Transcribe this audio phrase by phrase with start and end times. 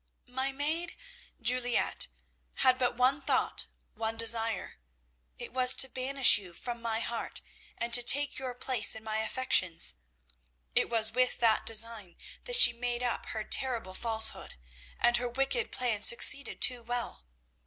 [0.25, 0.97] My maid,
[1.39, 2.07] Juliette,
[2.65, 4.79] had but one thought, one desire.
[5.37, 7.41] It was to banish you from my heart
[7.77, 9.97] and to take your place in my affections.
[10.73, 14.55] It was with that design that she made up her terrible falsehood,
[14.99, 17.23] and her wicked plan succeeded too well.